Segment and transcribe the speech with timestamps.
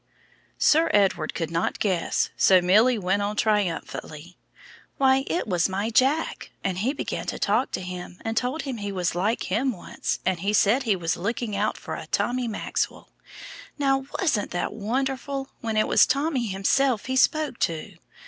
[0.57, 4.35] Sir Edward could not guess, so Milly went on triumphantly:
[4.97, 8.77] "Why, it was my Jack, and he began to talk to him, and told him
[8.77, 12.47] he was like him once, and he said he was looking out for a Tommy
[12.47, 13.09] Maxwell.
[13.77, 17.95] Now wasn't that wonderful, when it was Tommy himself he spoke to!